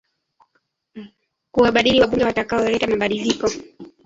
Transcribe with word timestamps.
kuwabadili 1.51 2.01
wabunge 2.01 2.25
watakaoleta 2.25 2.87
mabadiliko 2.87 3.49